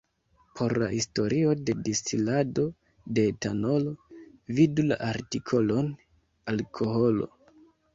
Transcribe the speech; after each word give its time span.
Por 0.59 0.73
la 0.83 0.87
historio 0.99 1.51
de 1.67 1.75
distilado 1.89 2.65
de 3.19 3.27
etanolo, 3.35 3.95
vidu 4.59 4.91
la 4.93 5.01
artikolon 5.13 5.97
Alkoholo. 6.57 7.35